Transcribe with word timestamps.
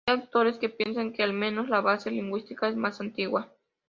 Hay 0.07 0.15
autores 0.15 0.57
que 0.57 0.67
piensan 0.69 1.13
que, 1.13 1.21
al 1.21 1.31
menos 1.33 1.69
la 1.69 1.79
base 1.79 2.09
lingüística, 2.09 2.67
es 2.67 2.75
más 2.75 2.99
antigua. 3.01 3.53